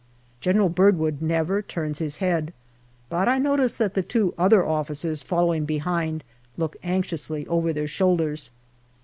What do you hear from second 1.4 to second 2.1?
turns